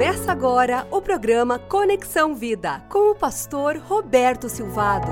Começa 0.00 0.32
agora 0.32 0.86
o 0.90 1.02
programa 1.02 1.58
Conexão 1.58 2.34
Vida 2.34 2.82
com 2.88 3.10
o 3.10 3.14
pastor 3.14 3.76
Roberto 3.76 4.48
Silvado. 4.48 5.10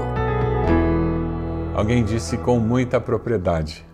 Alguém 1.74 2.02
disse 2.02 2.38
com 2.38 2.58
muita 2.58 2.98
propriedade 2.98 3.84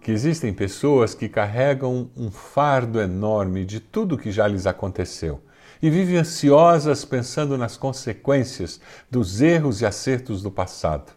que 0.00 0.10
existem 0.10 0.50
pessoas 0.50 1.12
que 1.12 1.28
carregam 1.28 2.08
um 2.16 2.30
fardo 2.30 3.02
enorme 3.02 3.66
de 3.66 3.80
tudo 3.80 4.16
que 4.16 4.32
já 4.32 4.48
lhes 4.48 4.66
aconteceu 4.66 5.42
e 5.82 5.90
vivem 5.90 6.16
ansiosas 6.16 7.04
pensando 7.04 7.58
nas 7.58 7.76
consequências 7.76 8.80
dos 9.10 9.42
erros 9.42 9.82
e 9.82 9.86
acertos 9.86 10.42
do 10.42 10.50
passado. 10.50 11.12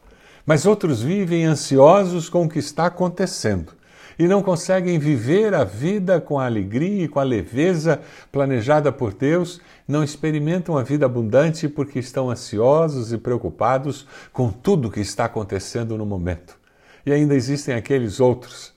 Mas 0.46 0.66
outros 0.66 1.02
vivem 1.02 1.46
ansiosos 1.46 2.28
com 2.28 2.44
o 2.44 2.50
que 2.50 2.60
está 2.60 2.88
acontecendo 2.88 3.71
e 4.20 4.27
não 4.27 4.41
conseguem 4.41 4.97
viver 4.97 5.54
a 5.54 5.63
vida 5.63 6.20
com 6.20 6.39
a 6.39 6.45
alegria 6.45 7.04
e 7.04 7.07
com 7.07 7.20
a 7.20 7.23
leveza 7.23 8.02
planejada 8.31 8.91
por 8.91 9.13
Deus, 9.13 9.62
não 9.88 10.03
experimentam 10.03 10.77
a 10.77 10.84
vida 10.84 11.05
abundante 11.05 11.67
porque 11.67 11.99
estão 11.99 12.30
ansiosos 12.30 13.13
e 13.13 13.17
preocupados 13.17 14.08
com 14.34 14.49
tudo 14.49 14.89
que 14.89 14.99
está 14.99 15.25
acontecendo 15.25 15.98
no 15.98 16.05
momento. 16.05 16.58
E 17.05 17.11
ainda 17.11 17.35
existem 17.35 17.75
aqueles 17.75 18.20
outros 18.20 18.73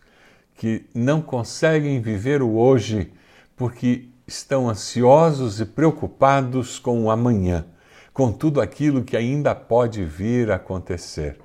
que 0.56 0.84
não 0.94 1.22
conseguem 1.22 2.00
viver 2.00 2.42
o 2.42 2.56
hoje 2.58 3.10
porque 3.56 4.08
estão 4.26 4.68
ansiosos 4.68 5.60
e 5.60 5.64
preocupados 5.64 6.78
com 6.78 7.02
o 7.02 7.10
amanhã, 7.10 7.64
com 8.12 8.30
tudo 8.30 8.60
aquilo 8.60 9.02
que 9.02 9.16
ainda 9.16 9.54
pode 9.54 10.04
vir 10.04 10.50
a 10.50 10.56
acontecer. 10.56 11.38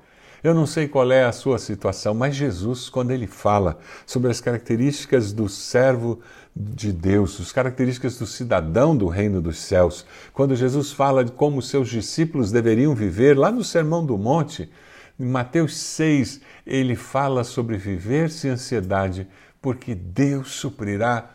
Eu 0.46 0.54
não 0.54 0.64
sei 0.64 0.86
qual 0.86 1.10
é 1.10 1.24
a 1.24 1.32
sua 1.32 1.58
situação, 1.58 2.14
mas 2.14 2.36
Jesus, 2.36 2.88
quando 2.88 3.10
ele 3.10 3.26
fala 3.26 3.80
sobre 4.06 4.30
as 4.30 4.40
características 4.40 5.32
do 5.32 5.48
servo 5.48 6.20
de 6.54 6.92
Deus, 6.92 7.40
as 7.40 7.50
características 7.50 8.16
do 8.16 8.28
cidadão 8.28 8.96
do 8.96 9.08
reino 9.08 9.42
dos 9.42 9.58
céus, 9.58 10.06
quando 10.32 10.54
Jesus 10.54 10.92
fala 10.92 11.24
de 11.24 11.32
como 11.32 11.60
seus 11.60 11.88
discípulos 11.88 12.52
deveriam 12.52 12.94
viver, 12.94 13.36
lá 13.36 13.50
no 13.50 13.64
Sermão 13.64 14.06
do 14.06 14.16
Monte, 14.16 14.70
em 15.18 15.26
Mateus 15.26 15.76
6, 15.78 16.40
ele 16.64 16.94
fala 16.94 17.42
sobre 17.42 17.76
viver 17.76 18.30
sem 18.30 18.52
ansiedade, 18.52 19.26
porque 19.60 19.96
Deus 19.96 20.52
suprirá 20.52 21.28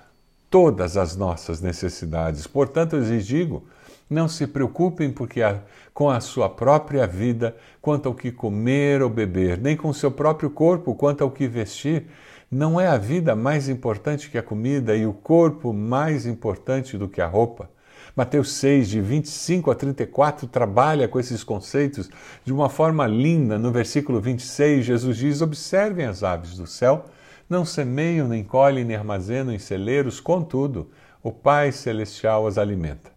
todas 0.50 0.96
as 0.96 1.18
nossas 1.18 1.60
necessidades. 1.60 2.48
Portanto, 2.48 2.96
eu 2.96 3.04
lhes 3.04 3.28
digo, 3.28 3.66
não 4.12 4.28
se 4.28 4.46
preocupem 4.46 5.10
porque 5.10 5.42
a, 5.42 5.62
com 5.94 6.10
a 6.10 6.20
sua 6.20 6.50
própria 6.50 7.08
vida 7.08 7.56
quanto 7.82 8.10
ao 8.10 8.14
que 8.14 8.30
comer 8.30 9.02
ou 9.02 9.10
beber, 9.10 9.58
nem 9.58 9.78
com 9.78 9.88
o 9.88 9.94
seu 9.94 10.12
próprio 10.12 10.50
corpo 10.50 10.94
quanto 10.94 11.24
ao 11.24 11.32
que 11.32 11.48
vestir. 11.48 12.08
Não 12.52 12.80
é 12.80 12.88
a 12.88 12.98
vida 12.98 13.34
mais 13.38 13.70
importante 13.70 14.30
que 14.30 14.38
a 14.38 14.44
comida 14.44 14.98
e 14.98 15.06
o 15.06 15.14
corpo 15.14 15.72
mais 15.72 16.26
importante 16.26 16.98
do 16.98 17.08
que 17.08 17.22
a 17.22 17.26
roupa. 17.26 17.70
Mateus 18.14 18.52
6, 18.56 18.90
de 18.90 19.00
25 19.00 19.72
a 19.72 19.76
34, 19.76 20.46
trabalha 20.46 21.08
com 21.08 21.18
esses 21.18 21.46
conceitos 21.46 22.10
de 22.44 22.52
uma 22.52 22.68
forma 22.68 23.08
linda. 23.08 23.58
No 23.58 23.72
versículo 23.72 24.20
26, 24.20 24.84
Jesus 24.86 25.18
diz: 25.18 25.42
Observem 25.42 26.06
as 26.06 26.22
aves 26.22 26.58
do 26.58 26.68
céu, 26.68 27.06
não 27.50 27.64
semeiam, 27.64 28.28
nem 28.28 28.44
colhem, 28.44 28.84
nem 28.84 28.98
armazenam 28.98 29.54
em 29.54 29.60
celeiros, 29.60 30.20
contudo, 30.20 30.90
o 31.24 31.32
Pai 31.32 31.72
Celestial 31.72 32.46
as 32.46 32.58
alimenta. 32.58 33.11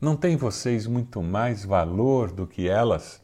Não 0.00 0.16
tem 0.16 0.34
vocês 0.34 0.86
muito 0.86 1.22
mais 1.22 1.62
valor 1.62 2.32
do 2.32 2.46
que 2.46 2.66
elas? 2.66 3.20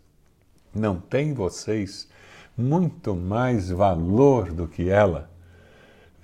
Não 0.75 1.01
tem 1.01 1.33
vocês 1.33 2.07
muito 2.55 3.17
mais 3.17 3.71
valor 3.71 4.53
do 4.53 4.69
que 4.69 4.91
ela? 4.91 5.31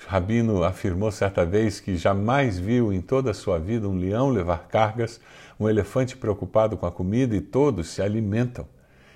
Rabino 0.06 0.62
afirmou 0.62 1.11
certa 1.11 1.47
vez 1.47 1.80
que 1.80 1.97
jamais 1.97 2.58
viu 2.58 2.92
em 2.92 3.00
toda 3.00 3.30
a 3.30 3.34
sua 3.34 3.58
vida 3.58 3.89
um 3.89 3.97
leão 3.97 4.28
levar 4.28 4.69
cargas, 4.69 5.19
um 5.58 5.70
elefante 5.70 6.19
preocupado 6.19 6.77
com 6.77 6.84
a 6.84 6.92
comida 6.92 7.34
e 7.34 7.41
todos 7.41 7.89
se 7.89 8.03
alimentam. 8.03 8.69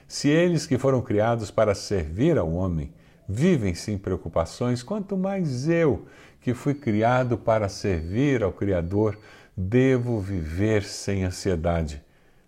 Se 0.08 0.30
eles 0.30 0.66
que 0.66 0.78
foram 0.78 1.02
criados 1.02 1.50
para 1.50 1.74
servir 1.74 2.38
ao 2.38 2.50
homem 2.50 2.94
vivem 3.28 3.74
sem 3.74 3.98
preocupações, 3.98 4.82
quanto 4.82 5.18
mais 5.18 5.68
eu, 5.68 6.06
que 6.40 6.54
fui 6.54 6.72
criado 6.72 7.36
para 7.36 7.68
servir 7.68 8.42
ao 8.42 8.52
Criador, 8.52 9.18
devo 9.56 10.20
viver 10.20 10.84
sem 10.84 11.24
ansiedade. 11.24 12.04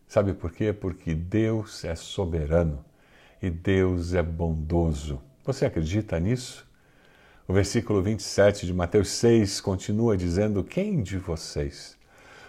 Sabe 0.06 0.34
por 0.34 0.52
quê? 0.52 0.72
Porque 0.72 1.14
Deus 1.14 1.84
é 1.84 1.94
soberano 1.94 2.84
e 3.41 3.48
Deus 3.48 4.12
é 4.12 4.22
bondoso. 4.22 5.22
Você 5.44 5.64
acredita 5.64 6.20
nisso? 6.20 6.68
O 7.47 7.52
versículo 7.52 8.02
27 8.02 8.66
de 8.66 8.74
Mateus 8.74 9.08
6 9.08 9.60
continua 9.62 10.16
dizendo: 10.16 10.62
Quem 10.62 11.02
de 11.02 11.16
vocês, 11.16 11.97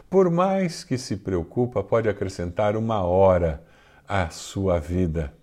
por 0.10 0.30
mais 0.30 0.84
que 0.84 0.98
se 0.98 1.16
preocupa, 1.16 1.82
pode 1.82 2.10
acrescentar 2.10 2.76
uma 2.76 3.04
hora 3.04 3.64
à 4.06 4.30
sua 4.30 4.78
vida? 4.78 5.34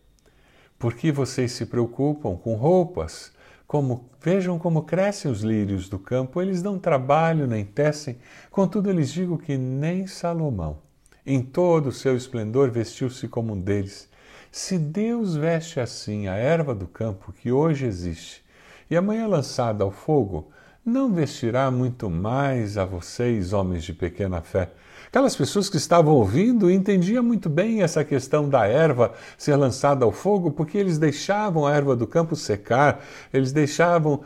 Por 0.78 0.92
que 0.92 1.10
vocês 1.10 1.52
se 1.52 1.64
preocupam 1.64 2.36
com 2.36 2.54
roupas? 2.54 3.32
Como, 3.66 4.08
vejam 4.20 4.58
como 4.58 4.82
crescem 4.82 5.30
os 5.30 5.42
lírios 5.42 5.88
do 5.88 5.98
campo, 5.98 6.40
eles 6.40 6.62
não 6.62 6.78
trabalham 6.78 7.46
nem 7.46 7.64
tecem, 7.64 8.18
contudo 8.50 8.92
lhes 8.92 9.10
digo 9.10 9.38
que 9.38 9.56
nem 9.58 10.06
Salomão, 10.06 10.78
em 11.24 11.42
todo 11.42 11.88
o 11.88 11.92
seu 11.92 12.16
esplendor, 12.16 12.70
vestiu-se 12.70 13.26
como 13.26 13.54
um 13.54 13.60
deles. 13.60 14.08
Se 14.52 14.78
Deus 14.78 15.34
veste 15.34 15.80
assim 15.80 16.28
a 16.28 16.34
erva 16.34 16.74
do 16.74 16.86
campo 16.86 17.32
que 17.32 17.50
hoje 17.50 17.86
existe 17.86 18.44
e 18.88 18.96
amanhã 18.96 19.26
lançada 19.26 19.82
ao 19.82 19.90
fogo, 19.90 20.50
não 20.86 21.12
vestirá 21.12 21.68
muito 21.68 22.08
mais 22.08 22.78
a 22.78 22.84
vocês, 22.84 23.52
homens 23.52 23.82
de 23.82 23.92
pequena 23.92 24.40
fé. 24.40 24.70
Aquelas 25.08 25.34
pessoas 25.34 25.68
que 25.68 25.76
estavam 25.76 26.14
ouvindo 26.14 26.70
entendiam 26.70 27.24
muito 27.24 27.48
bem 27.48 27.82
essa 27.82 28.04
questão 28.04 28.48
da 28.48 28.68
erva 28.68 29.12
ser 29.36 29.56
lançada 29.56 30.04
ao 30.04 30.12
fogo, 30.12 30.52
porque 30.52 30.78
eles 30.78 30.96
deixavam 30.96 31.66
a 31.66 31.74
erva 31.74 31.96
do 31.96 32.06
campo 32.06 32.36
secar, 32.36 33.04
eles 33.34 33.50
deixavam 33.50 34.20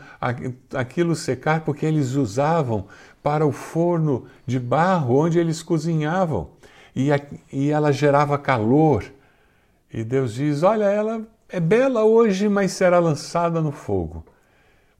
aquilo 0.71 1.15
secar 1.15 1.61
porque 1.61 1.83
eles 1.83 2.13
usavam 2.13 2.85
para 3.23 3.43
o 3.43 3.51
forno 3.51 4.25
de 4.45 4.59
barro 4.59 5.15
onde 5.15 5.39
eles 5.39 5.63
cozinhavam. 5.63 6.49
E, 6.95 7.11
a, 7.11 7.19
e 7.51 7.71
ela 7.71 7.91
gerava 7.91 8.37
calor. 8.37 9.03
E 9.91 10.03
Deus 10.03 10.35
diz: 10.35 10.61
Olha, 10.61 10.85
ela 10.85 11.21
é 11.49 11.59
bela 11.59 12.03
hoje, 12.03 12.47
mas 12.47 12.71
será 12.73 12.99
lançada 12.99 13.61
no 13.61 13.71
fogo. 13.71 14.23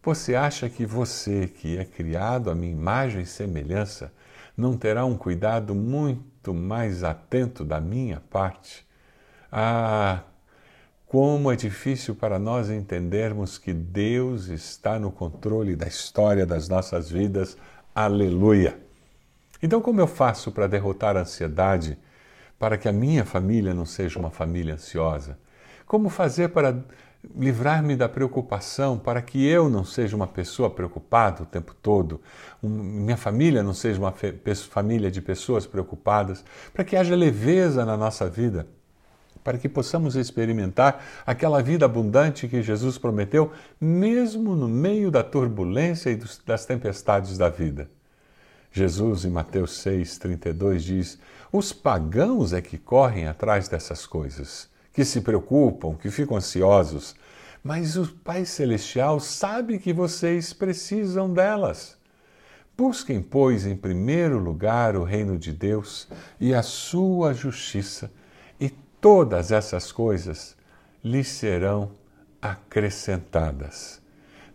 Você 0.03 0.33
acha 0.33 0.67
que 0.67 0.83
você, 0.83 1.47
que 1.47 1.77
é 1.77 1.85
criado 1.85 2.49
à 2.49 2.55
minha 2.55 2.71
imagem 2.71 3.21
e 3.21 3.25
semelhança, 3.25 4.11
não 4.57 4.75
terá 4.75 5.05
um 5.05 5.15
cuidado 5.15 5.75
muito 5.75 6.55
mais 6.55 7.03
atento 7.03 7.63
da 7.63 7.79
minha 7.79 8.19
parte? 8.31 8.83
Ah, 9.51 10.21
como 11.05 11.51
é 11.51 11.55
difícil 11.55 12.15
para 12.15 12.39
nós 12.39 12.71
entendermos 12.71 13.59
que 13.59 13.73
Deus 13.73 14.47
está 14.47 14.97
no 14.97 15.11
controle 15.11 15.75
da 15.75 15.85
história 15.85 16.47
das 16.47 16.67
nossas 16.67 17.11
vidas. 17.11 17.55
Aleluia! 17.93 18.79
Então, 19.61 19.81
como 19.81 20.01
eu 20.01 20.07
faço 20.07 20.51
para 20.51 20.65
derrotar 20.65 21.15
a 21.15 21.21
ansiedade, 21.21 21.95
para 22.57 22.75
que 22.75 22.89
a 22.89 22.91
minha 22.91 23.23
família 23.23 23.71
não 23.71 23.85
seja 23.85 24.17
uma 24.17 24.31
família 24.31 24.73
ansiosa? 24.73 25.37
Como 25.85 26.09
fazer 26.09 26.49
para 26.49 26.83
livrar-me 27.35 27.95
da 27.95 28.09
preocupação 28.09 28.97
para 28.97 29.21
que 29.21 29.45
eu 29.45 29.69
não 29.69 29.85
seja 29.85 30.15
uma 30.15 30.27
pessoa 30.27 30.69
preocupada 30.69 31.43
o 31.43 31.45
tempo 31.45 31.75
todo, 31.81 32.19
um, 32.61 32.69
minha 32.69 33.17
família 33.17 33.61
não 33.61 33.73
seja 33.73 33.99
uma 33.99 34.13
família 34.69 35.11
de 35.11 35.21
pessoas 35.21 35.67
preocupadas, 35.67 36.43
para 36.73 36.83
que 36.83 36.95
haja 36.95 37.15
leveza 37.15 37.85
na 37.85 37.95
nossa 37.95 38.29
vida, 38.29 38.67
para 39.43 39.57
que 39.57 39.69
possamos 39.69 40.15
experimentar 40.15 41.03
aquela 41.25 41.61
vida 41.61 41.85
abundante 41.85 42.47
que 42.47 42.61
Jesus 42.61 42.97
prometeu, 42.97 43.51
mesmo 43.79 44.55
no 44.55 44.67
meio 44.67 45.11
da 45.11 45.23
turbulência 45.23 46.09
e 46.09 46.15
dos, 46.15 46.41
das 46.45 46.65
tempestades 46.65 47.37
da 47.37 47.49
vida. 47.49 47.89
Jesus, 48.71 49.25
em 49.25 49.29
Mateus 49.29 49.71
6,32, 49.83 50.77
diz: 50.77 51.19
Os 51.51 51.73
pagãos 51.73 52.53
é 52.53 52.61
que 52.61 52.77
correm 52.77 53.27
atrás 53.27 53.67
dessas 53.67 54.05
coisas 54.05 54.71
que 54.93 55.05
se 55.05 55.21
preocupam, 55.21 55.95
que 55.95 56.09
ficam 56.11 56.37
ansiosos, 56.37 57.15
mas 57.63 57.95
o 57.95 58.07
Pai 58.07 58.45
Celestial 58.45 59.19
sabe 59.19 59.77
que 59.77 59.93
vocês 59.93 60.51
precisam 60.51 61.31
delas. 61.31 61.97
Busquem, 62.75 63.21
pois, 63.21 63.65
em 63.65 63.75
primeiro 63.75 64.39
lugar 64.39 64.95
o 64.95 65.03
reino 65.03 65.37
de 65.37 65.51
Deus 65.51 66.07
e 66.39 66.53
a 66.53 66.63
sua 66.63 67.33
justiça, 67.33 68.11
e 68.59 68.69
todas 68.99 69.51
essas 69.51 69.91
coisas 69.91 70.55
lhes 71.03 71.27
serão 71.27 71.91
acrescentadas. 72.41 74.01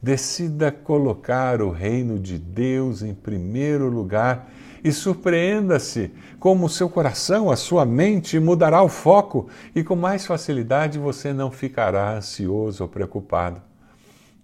Decida 0.02 0.72
colocar 0.72 1.62
o 1.62 1.70
reino 1.70 2.18
de 2.18 2.38
Deus 2.38 3.02
em 3.02 3.14
primeiro 3.14 3.88
lugar 3.88 4.50
e 4.86 4.92
surpreenda-se 4.92 6.12
como 6.38 6.66
o 6.66 6.68
seu 6.68 6.88
coração, 6.88 7.50
a 7.50 7.56
sua 7.56 7.84
mente 7.84 8.38
mudará 8.38 8.80
o 8.84 8.88
foco 8.88 9.48
e 9.74 9.82
com 9.82 9.96
mais 9.96 10.24
facilidade 10.24 10.96
você 10.96 11.32
não 11.32 11.50
ficará 11.50 12.12
ansioso 12.12 12.84
ou 12.84 12.88
preocupado. 12.88 13.60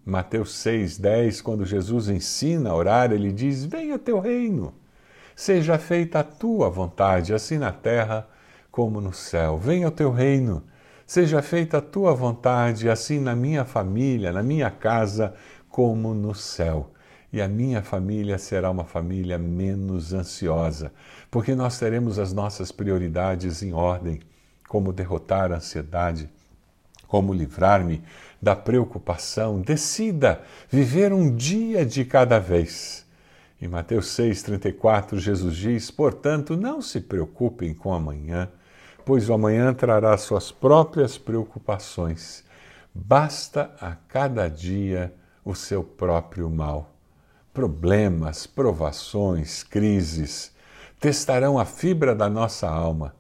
Mateus 0.04 0.52
6,10, 0.54 1.40
quando 1.42 1.64
Jesus 1.64 2.08
ensina 2.08 2.70
a 2.70 2.74
orar, 2.74 3.12
ele 3.12 3.30
diz: 3.30 3.64
Venha 3.64 3.96
teu 4.00 4.18
reino. 4.18 4.74
Seja 5.36 5.78
feita 5.78 6.18
a 6.18 6.24
tua 6.24 6.68
vontade, 6.68 7.32
assim 7.32 7.56
na 7.56 7.70
terra 7.70 8.26
como 8.68 9.00
no 9.00 9.12
céu. 9.12 9.56
Venha 9.58 9.86
o 9.86 9.92
teu 9.92 10.10
reino. 10.10 10.64
Seja 11.06 11.40
feita 11.40 11.78
a 11.78 11.80
tua 11.80 12.14
vontade, 12.14 12.90
assim 12.90 13.20
na 13.20 13.36
minha 13.36 13.64
família, 13.64 14.32
na 14.32 14.42
minha 14.42 14.72
casa, 14.72 15.34
como 15.68 16.12
no 16.12 16.34
céu. 16.34 16.91
E 17.32 17.40
a 17.40 17.48
minha 17.48 17.82
família 17.82 18.36
será 18.36 18.70
uma 18.70 18.84
família 18.84 19.38
menos 19.38 20.12
ansiosa, 20.12 20.92
porque 21.30 21.54
nós 21.54 21.78
teremos 21.78 22.18
as 22.18 22.30
nossas 22.32 22.70
prioridades 22.70 23.62
em 23.62 23.72
ordem, 23.72 24.20
como 24.68 24.92
derrotar 24.92 25.50
a 25.50 25.56
ansiedade, 25.56 26.28
como 27.08 27.32
livrar-me 27.32 28.02
da 28.40 28.54
preocupação. 28.54 29.62
Decida 29.62 30.42
viver 30.68 31.10
um 31.10 31.34
dia 31.34 31.86
de 31.86 32.04
cada 32.04 32.38
vez. 32.38 33.06
Em 33.60 33.68
Mateus 33.68 34.08
6,34, 34.08 35.16
Jesus 35.18 35.56
diz: 35.56 35.90
Portanto, 35.90 36.54
não 36.54 36.82
se 36.82 37.00
preocupem 37.00 37.72
com 37.72 37.94
amanhã, 37.94 38.50
pois 39.06 39.30
o 39.30 39.32
amanhã 39.32 39.72
trará 39.72 40.16
suas 40.18 40.52
próprias 40.52 41.16
preocupações. 41.16 42.44
Basta 42.94 43.74
a 43.80 43.94
cada 43.94 44.48
dia 44.48 45.14
o 45.42 45.54
seu 45.54 45.82
próprio 45.82 46.50
mal. 46.50 46.91
Problemas, 47.52 48.46
provações, 48.46 49.62
crises 49.62 50.52
testarão 50.98 51.58
a 51.58 51.64
fibra 51.64 52.14
da 52.14 52.28
nossa 52.28 52.68
alma 52.68 53.14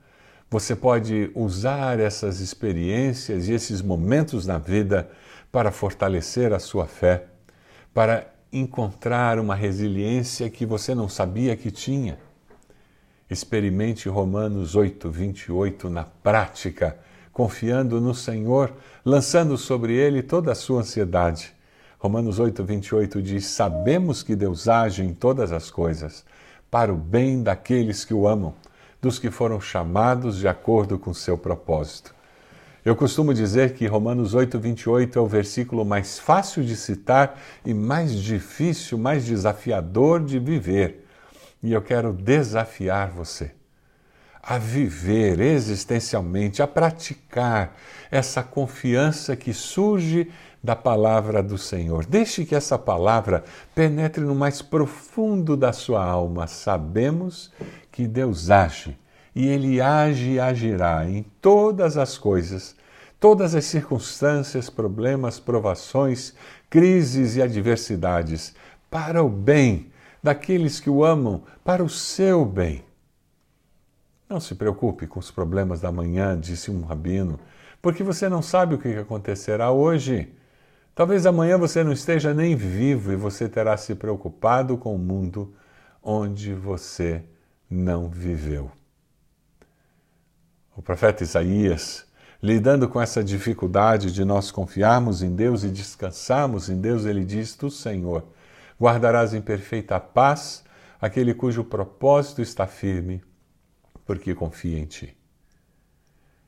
você 0.52 0.76
pode 0.76 1.30
usar 1.34 1.98
essas 1.98 2.40
experiências 2.40 3.48
e 3.48 3.54
esses 3.54 3.80
momentos 3.80 4.46
na 4.46 4.58
vida 4.58 5.10
para 5.50 5.72
fortalecer 5.72 6.52
a 6.52 6.58
sua 6.58 6.86
fé, 6.86 7.24
para 7.94 8.30
encontrar 8.52 9.38
uma 9.38 9.54
resiliência 9.54 10.50
que 10.50 10.66
você 10.66 10.94
não 10.94 11.08
sabia 11.08 11.56
que 11.56 11.70
tinha. 11.70 12.18
Experimente 13.30 14.10
Romanos 14.10 14.76
8, 14.76 15.10
28 15.10 15.88
na 15.88 16.04
prática, 16.04 16.98
confiando 17.32 17.98
no 17.98 18.14
Senhor, 18.14 18.74
lançando 19.02 19.56
sobre 19.56 19.94
Ele 19.94 20.22
toda 20.22 20.52
a 20.52 20.54
sua 20.54 20.80
ansiedade. 20.80 21.54
Romanos 22.02 22.40
8, 22.40 22.64
28 22.64 23.22
diz: 23.22 23.46
Sabemos 23.46 24.24
que 24.24 24.34
Deus 24.34 24.66
age 24.66 25.04
em 25.04 25.14
todas 25.14 25.52
as 25.52 25.70
coisas, 25.70 26.24
para 26.68 26.92
o 26.92 26.96
bem 26.96 27.44
daqueles 27.44 28.04
que 28.04 28.12
o 28.12 28.26
amam 28.26 28.54
dos 29.00 29.20
que 29.20 29.30
foram 29.30 29.60
chamados 29.60 30.38
de 30.38 30.48
acordo 30.48 30.98
com 30.98 31.14
seu 31.14 31.38
propósito. 31.38 32.12
Eu 32.84 32.96
costumo 32.96 33.32
dizer 33.32 33.74
que 33.74 33.86
Romanos 33.86 34.34
8, 34.34 34.58
28 34.58 35.16
é 35.16 35.22
o 35.22 35.28
versículo 35.28 35.84
mais 35.84 36.18
fácil 36.18 36.64
de 36.64 36.74
citar 36.74 37.40
e 37.64 37.72
mais 37.72 38.12
difícil, 38.16 38.98
mais 38.98 39.24
desafiador 39.24 40.24
de 40.24 40.40
viver. 40.40 41.06
E 41.62 41.72
eu 41.72 41.80
quero 41.80 42.12
desafiar 42.12 43.12
você 43.12 43.52
a 44.42 44.58
viver 44.58 45.38
existencialmente, 45.38 46.60
a 46.60 46.66
praticar 46.66 47.76
essa 48.10 48.42
confiança 48.42 49.36
que 49.36 49.52
surge 49.54 50.32
da 50.62 50.76
palavra 50.76 51.42
do 51.42 51.58
Senhor. 51.58 52.06
Deixe 52.06 52.44
que 52.44 52.54
essa 52.54 52.78
palavra 52.78 53.42
penetre 53.74 54.22
no 54.22 54.34
mais 54.34 54.62
profundo 54.62 55.56
da 55.56 55.72
sua 55.72 56.04
alma. 56.04 56.46
Sabemos 56.46 57.50
que 57.90 58.06
Deus 58.06 58.48
age 58.50 58.96
e 59.34 59.48
Ele 59.48 59.80
age 59.80 60.32
e 60.32 60.40
agirá 60.40 61.08
em 61.08 61.24
todas 61.40 61.96
as 61.96 62.16
coisas, 62.16 62.76
todas 63.18 63.54
as 63.54 63.64
circunstâncias, 63.64 64.70
problemas, 64.70 65.40
provações, 65.40 66.34
crises 66.70 67.36
e 67.36 67.42
adversidades, 67.42 68.54
para 68.90 69.22
o 69.22 69.28
bem 69.28 69.90
daqueles 70.22 70.78
que 70.78 70.90
o 70.90 71.04
amam, 71.04 71.42
para 71.64 71.82
o 71.82 71.88
seu 71.88 72.44
bem. 72.44 72.84
Não 74.28 74.38
se 74.38 74.54
preocupe 74.54 75.06
com 75.06 75.18
os 75.18 75.30
problemas 75.30 75.80
da 75.80 75.90
manhã, 75.90 76.38
disse 76.38 76.70
um 76.70 76.82
rabino, 76.82 77.38
porque 77.82 78.02
você 78.02 78.28
não 78.28 78.40
sabe 78.40 78.74
o 78.74 78.78
que 78.78 78.94
acontecerá 78.96 79.70
hoje. 79.72 80.32
Talvez 80.94 81.24
amanhã 81.24 81.56
você 81.56 81.82
não 81.82 81.92
esteja 81.92 82.34
nem 82.34 82.54
vivo 82.54 83.12
e 83.12 83.16
você 83.16 83.48
terá 83.48 83.76
se 83.78 83.94
preocupado 83.94 84.76
com 84.76 84.94
o 84.94 84.98
mundo 84.98 85.54
onde 86.02 86.52
você 86.52 87.24
não 87.70 88.10
viveu. 88.10 88.70
O 90.76 90.82
profeta 90.82 91.22
Isaías, 91.22 92.04
lidando 92.42 92.88
com 92.88 93.00
essa 93.00 93.24
dificuldade 93.24 94.12
de 94.12 94.22
nós 94.22 94.50
confiarmos 94.50 95.22
em 95.22 95.34
Deus 95.34 95.64
e 95.64 95.70
descansarmos 95.70 96.68
em 96.68 96.78
Deus, 96.78 97.06
ele 97.06 97.24
diz: 97.24 97.54
Tu, 97.54 97.70
Senhor, 97.70 98.26
guardarás 98.78 99.32
em 99.32 99.40
perfeita 99.40 99.98
paz 99.98 100.62
aquele 101.00 101.32
cujo 101.32 101.64
propósito 101.64 102.42
está 102.42 102.66
firme, 102.66 103.22
porque 104.04 104.34
confia 104.34 104.78
em 104.78 104.84
Ti. 104.84 105.16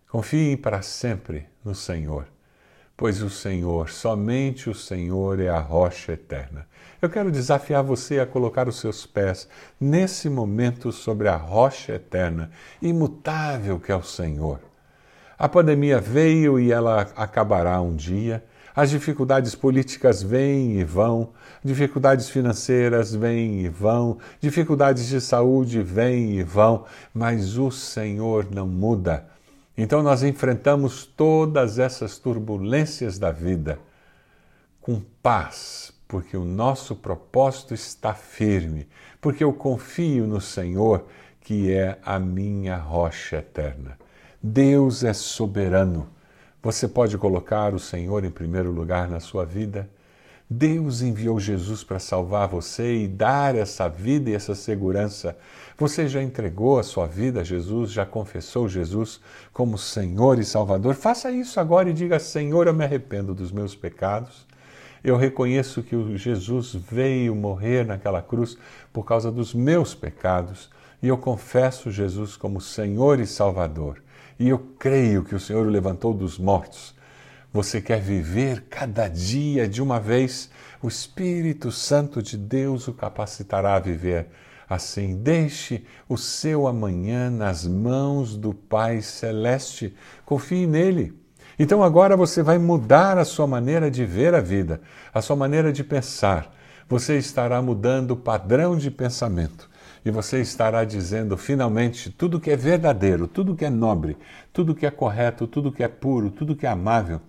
Confiem 0.07 0.57
para 0.57 0.83
sempre 0.83 1.47
no 1.65 1.75
Senhor 1.75 2.34
pois 2.97 3.23
o 3.23 3.31
Senhor, 3.31 3.91
somente 3.91 4.71
o 4.71 4.75
Senhor 4.75 5.41
é 5.41 5.49
a 5.49 5.59
rocha 5.59 6.13
eterna. 6.13 6.67
Eu 7.03 7.11
quero 7.11 7.31
desafiar 7.31 7.83
você 7.83 8.21
a 8.21 8.27
colocar 8.27 8.69
os 8.69 8.79
seus 8.79 9.05
pés 9.05 9.49
nesse 9.81 10.29
momento 10.29 10.93
sobre 10.93 11.29
a 11.29 11.37
rocha 11.37 11.95
eterna, 11.95 12.51
imutável 12.81 13.81
que 13.81 13.91
é 13.91 13.97
o 13.97 14.03
Senhor. 14.03 14.61
A 15.37 15.49
pandemia 15.49 16.01
veio 16.01 16.59
e 16.61 16.71
ela 16.71 17.03
acabará 17.17 17.81
um 17.81 17.95
dia. 17.95 18.45
As 18.75 18.91
dificuldades 18.91 19.55
políticas 19.55 20.23
vêm 20.23 20.79
e 20.79 20.85
vão, 20.85 21.33
dificuldades 21.63 22.29
financeiras 22.29 23.15
vêm 23.15 23.61
e 23.61 23.69
vão, 23.69 24.19
dificuldades 24.41 25.09
de 25.09 25.21
saúde 25.21 25.83
vêm 25.83 26.39
e 26.39 26.43
vão, 26.43 26.85
mas 27.13 27.59
o 27.59 27.71
Senhor 27.71 28.47
não 28.51 28.67
muda. 28.67 29.34
Então 29.77 30.03
nós 30.03 30.23
enfrentamos 30.23 31.05
todas 31.05 31.79
essas 31.79 32.19
turbulências 32.19 33.19
da 33.19 33.33
vida 33.33 33.79
com 34.81 35.01
paz, 35.23 35.93
porque 36.07 36.37
o 36.37 36.45
nosso 36.45 36.95
propósito 36.95 37.75
está 37.75 38.15
firme, 38.15 38.87
porque 39.21 39.43
eu 39.43 39.53
confio 39.53 40.27
no 40.27 40.41
Senhor, 40.41 41.07
que 41.41 41.73
é 41.73 41.99
a 42.05 42.19
minha 42.19 42.77
rocha 42.77 43.39
eterna. 43.39 43.99
Deus 44.43 45.03
é 45.03 45.13
soberano. 45.13 46.09
Você 46.63 46.87
pode 46.87 47.19
colocar 47.19 47.75
o 47.75 47.79
Senhor 47.79 48.25
em 48.25 48.31
primeiro 48.31 48.71
lugar 48.71 49.09
na 49.09 49.21
sua 49.21 49.45
vida? 49.45 49.89
Deus 50.49 51.01
enviou 51.01 51.41
Jesus 51.41 51.83
para 51.83 51.99
salvar 51.99 52.49
você 52.49 53.03
e 53.03 53.09
dar 53.09 53.55
essa 53.55 53.89
vida 53.89 54.29
e 54.29 54.35
essa 54.35 54.55
segurança. 54.55 55.37
Você 55.79 56.07
já 56.07 56.23
entregou 56.23 56.79
a 56.79 56.83
sua 56.83 57.07
vida 57.07 57.41
a 57.41 57.45
Jesus, 57.45 57.91
já 57.91 58.05
confessou 58.05 58.69
Jesus 58.69 59.21
como 59.53 59.79
Senhor 59.79 60.39
e 60.39 60.45
Salvador? 60.45 60.95
Faça 60.95 61.31
isso 61.31 61.59
agora 61.59 61.89
e 61.89 61.95
diga: 61.95 62.19
Senhor, 62.19 62.67
eu 62.67 62.75
me 62.75 62.85
arrependo 62.85 63.35
dos 63.35 63.51
meus 63.51 63.75
pecados. 63.75 64.47
Eu 65.03 65.17
reconheço 65.17 65.83
que 65.83 65.97
o 65.97 66.17
Jesus 66.17 66.75
veio 66.75 67.35
morrer 67.35 67.85
naquela 67.85 68.23
cruz 68.23 68.57
por 68.93 69.05
causa 69.05 69.31
dos 69.31 69.53
meus 69.53 69.95
pecados 69.95 70.71
e 71.03 71.09
eu 71.09 71.19
confesso 71.19 71.91
Jesus 71.91 72.37
como 72.37 72.61
Senhor 72.61 73.21
e 73.21 73.27
Salvador. 73.27 74.03
E 74.39 74.49
eu 74.49 74.59
creio 74.79 75.23
que 75.23 75.35
o 75.35 75.41
Senhor 75.41 75.67
o 75.67 75.71
levantou 75.71 76.15
dos 76.15 76.39
mortos 76.39 76.95
você 77.55 77.81
quer 77.81 78.01
viver 78.01 78.65
cada 78.69 79.07
dia 79.07 79.69
de 79.69 79.81
uma 79.81 80.01
vez? 80.01 80.51
O 80.83 80.89
Espírito 80.89 81.71
Santo 81.71 82.21
de 82.21 82.37
Deus 82.37 82.89
o 82.89 82.93
capacitará 82.93 83.77
a 83.77 83.79
viver 83.79 84.27
assim. 84.69 85.15
Deixe 85.23 85.85
o 86.09 86.19
seu 86.19 86.67
amanhã 86.67 87.31
nas 87.31 87.65
mãos 87.65 88.37
do 88.37 88.53
Pai 88.53 89.01
Celeste. 89.01 89.95
Confie 90.27 90.67
nele. 90.67 91.17
Então 91.57 91.81
agora 91.81 92.17
você 92.17 92.43
vai 92.43 92.59
mudar 92.59 93.19
a 93.19 93.25
sua 93.25 93.47
maneira 93.47 93.89
de 93.89 94.05
ver 94.05 94.35
a 94.35 94.41
vida, 94.41 94.81
a 95.13 95.23
sua 95.23 95.37
maneira 95.37 95.73
de 95.73 95.85
pensar. 95.85 96.53
Você 96.89 97.17
estará 97.19 97.63
mudando 97.63 98.11
o 98.11 98.17
padrão 98.17 98.77
de 98.77 98.91
pensamento 98.91 99.71
e 100.05 100.11
você 100.11 100.41
estará 100.41 100.85
dizendo 100.85 101.37
finalmente 101.37 102.11
tudo 102.11 102.41
que 102.41 102.51
é 102.51 102.57
verdadeiro, 102.57 103.29
tudo 103.29 103.55
que 103.55 103.65
é 103.65 103.71
nobre, 103.71 104.19
tudo 104.53 104.75
que 104.75 104.85
é 104.85 104.91
correto, 104.91 105.47
tudo 105.47 105.71
que 105.71 105.85
é 105.85 105.89
puro, 105.89 106.33
tudo 106.33 106.57
que 106.57 106.67
é 106.67 106.69
amável 106.69 107.21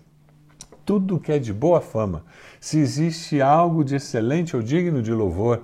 tudo 0.86 1.20
que 1.20 1.32
é 1.32 1.40
de 1.40 1.52
boa 1.52 1.82
fama, 1.82 2.24
se 2.60 2.78
existe 2.78 3.42
algo 3.42 3.84
de 3.84 3.96
excelente 3.96 4.56
ou 4.56 4.62
digno 4.62 5.02
de 5.02 5.12
louvor, 5.12 5.64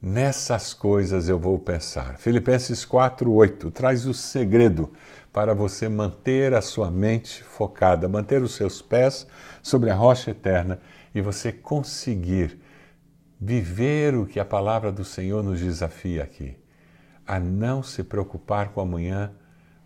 nessas 0.00 0.72
coisas 0.72 1.28
eu 1.28 1.38
vou 1.38 1.58
pensar. 1.58 2.16
Filipenses 2.18 2.84
4:8 2.84 3.70
traz 3.70 4.06
o 4.06 4.14
segredo 4.14 4.90
para 5.32 5.54
você 5.54 5.88
manter 5.88 6.54
a 6.54 6.62
sua 6.62 6.90
mente 6.90 7.42
focada, 7.42 8.08
manter 8.08 8.42
os 8.42 8.54
seus 8.54 8.80
pés 8.80 9.26
sobre 9.62 9.90
a 9.90 9.94
rocha 9.94 10.30
eterna 10.30 10.80
e 11.14 11.20
você 11.20 11.52
conseguir 11.52 12.58
viver 13.40 14.14
o 14.14 14.26
que 14.26 14.40
a 14.40 14.44
palavra 14.44 14.90
do 14.90 15.04
Senhor 15.04 15.42
nos 15.42 15.60
desafia 15.60 16.22
aqui, 16.22 16.56
a 17.26 17.38
não 17.38 17.82
se 17.82 18.02
preocupar 18.02 18.70
com 18.70 18.80
amanhã, 18.80 19.32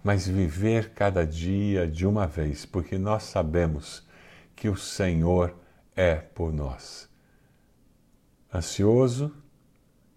mas 0.04 0.28
viver 0.28 0.90
cada 0.90 1.26
dia 1.26 1.86
de 1.86 2.06
uma 2.06 2.26
vez, 2.26 2.64
porque 2.64 2.96
nós 2.96 3.24
sabemos 3.24 4.07
que 4.58 4.68
o 4.68 4.76
Senhor 4.76 5.54
é 5.94 6.16
por 6.16 6.52
nós. 6.52 7.08
Ansioso, 8.52 9.32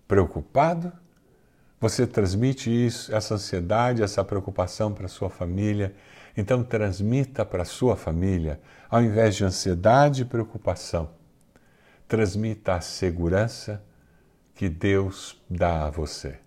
preocupado, 0.07 0.91
Você 1.81 2.05
transmite 2.05 2.69
isso, 2.69 3.13
essa 3.13 3.33
ansiedade, 3.33 4.03
essa 4.03 4.23
preocupação 4.23 4.93
para 4.93 5.07
sua 5.07 5.31
família. 5.31 5.95
Então 6.37 6.63
transmita 6.63 7.43
para 7.43 7.65
sua 7.65 7.95
família, 7.95 8.61
ao 8.87 9.01
invés 9.01 9.35
de 9.35 9.43
ansiedade 9.43 10.21
e 10.21 10.25
preocupação, 10.25 11.09
transmita 12.07 12.75
a 12.75 12.81
segurança 12.81 13.83
que 14.53 14.69
Deus 14.69 15.41
dá 15.49 15.87
a 15.87 15.89
você. 15.89 16.37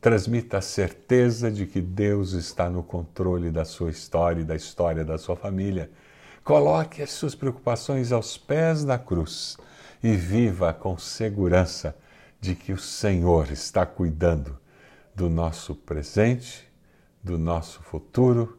Transmita 0.00 0.58
a 0.58 0.62
certeza 0.62 1.52
de 1.52 1.66
que 1.66 1.80
Deus 1.80 2.32
está 2.32 2.68
no 2.68 2.82
controle 2.82 3.50
da 3.50 3.64
sua 3.64 3.90
história 3.90 4.40
e 4.40 4.44
da 4.44 4.56
história 4.56 5.04
da 5.04 5.18
sua 5.18 5.36
família. 5.36 5.88
Coloque 6.50 7.00
as 7.00 7.12
suas 7.12 7.36
preocupações 7.36 8.10
aos 8.10 8.36
pés 8.36 8.84
da 8.84 8.98
cruz 8.98 9.56
e 10.02 10.16
viva 10.16 10.74
com 10.74 10.98
segurança 10.98 11.96
de 12.40 12.56
que 12.56 12.72
o 12.72 12.76
Senhor 12.76 13.52
está 13.52 13.86
cuidando 13.86 14.58
do 15.14 15.30
nosso 15.30 15.76
presente, 15.76 16.68
do 17.22 17.38
nosso 17.38 17.80
futuro 17.84 18.58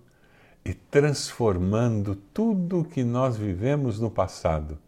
e 0.64 0.74
transformando 0.74 2.16
tudo 2.16 2.80
o 2.80 2.86
que 2.86 3.04
nós 3.04 3.36
vivemos 3.36 4.00
no 4.00 4.10
passado 4.10 4.80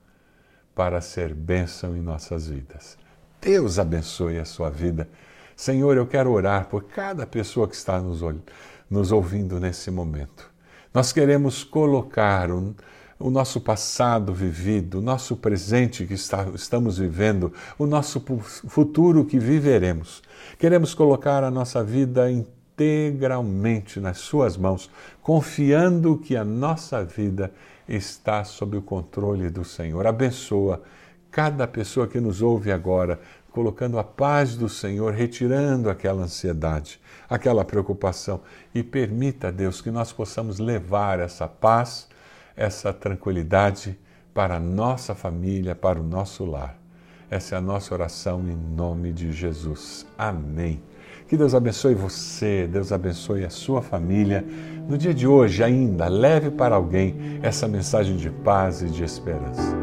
para 0.74 1.02
ser 1.02 1.34
bênção 1.34 1.98
em 1.98 2.02
nossas 2.02 2.48
vidas. 2.48 2.98
Deus 3.42 3.80
abençoe 3.80 4.40
a 4.40 4.46
sua 4.46 4.70
vida. 4.70 5.10
Senhor, 5.58 5.98
eu 5.98 6.08
quero 6.08 6.32
orar 6.32 6.68
por 6.70 6.86
cada 6.86 7.28
pessoa 7.28 7.68
que 7.68 7.76
está 7.76 8.00
nos, 8.00 8.22
nos 8.90 9.12
ouvindo 9.12 9.60
nesse 9.60 9.92
momento. 9.92 10.53
Nós 10.94 11.12
queremos 11.12 11.64
colocar 11.64 12.52
um, 12.52 12.76
o 13.20 13.32
nosso 13.32 13.60
passado 13.60 14.32
vivido, 14.32 15.00
o 15.00 15.02
nosso 15.02 15.36
presente 15.36 16.06
que 16.06 16.14
está, 16.14 16.46
estamos 16.54 17.00
vivendo, 17.00 17.52
o 17.80 17.88
nosso 17.88 18.24
futuro 18.68 19.26
que 19.26 19.40
viveremos. 19.40 20.22
Queremos 20.60 20.94
colocar 20.94 21.44
a 21.44 21.50
nossa 21.50 21.84
vida 21.84 22.30
integralmente 22.30 24.00
nas 24.00 24.20
Suas 24.20 24.56
mãos, 24.56 24.88
confiando 25.20 26.18
que 26.18 26.38
a 26.38 26.46
nossa 26.46 27.04
vida 27.04 27.52
está 27.90 28.44
sob 28.44 28.78
o 28.78 28.82
controle 28.82 29.50
do 29.50 29.66
Senhor. 29.66 30.06
Abençoa 30.06 30.84
cada 31.32 31.68
pessoa 31.68 32.08
que 32.08 32.20
nos 32.20 32.44
ouve 32.44 32.72
agora, 32.72 33.20
colocando 33.54 33.98
a 33.98 34.04
paz 34.04 34.58
do 34.58 34.68
Senhor, 34.68 35.14
retirando 35.14 35.90
aquela 35.90 36.24
ansiedade, 36.24 37.00
aquela 37.30 37.64
preocupação 37.64 38.42
e 38.76 38.84
permita, 38.84 39.52
Deus, 39.52 39.80
que 39.80 39.92
nós 39.92 40.12
possamos 40.12 40.60
levar 40.60 41.20
essa 41.20 41.48
paz 41.48 42.10
essa 42.56 42.94
tranquilidade 42.94 43.98
para 44.34 44.56
a 44.56 44.60
nossa 44.60 45.14
família, 45.14 45.76
para 45.76 46.00
o 46.00 46.04
nosso 46.04 46.46
lar. 46.46 46.78
Essa 47.30 47.56
é 47.56 47.58
a 47.58 47.62
nossa 47.62 47.94
oração 47.94 48.42
em 48.48 48.56
nome 48.56 49.12
de 49.12 49.32
Jesus. 49.32 50.06
Amém. 50.18 50.82
Que 51.28 51.38
Deus 51.38 51.56
abençoe 51.56 51.96
você, 51.96 52.68
Deus 52.72 52.92
abençoe 52.92 53.44
a 53.44 53.50
sua 53.50 53.82
família. 53.82 54.46
No 54.88 54.98
dia 54.98 55.14
de 55.14 55.26
hoje, 55.26 55.64
ainda, 55.64 56.08
leve 56.08 56.52
para 56.52 56.76
alguém 56.76 57.40
essa 57.42 57.68
mensagem 57.68 58.18
de 58.18 58.30
paz 58.30 58.82
e 58.82 58.88
de 58.88 59.04
esperança. 59.04 59.83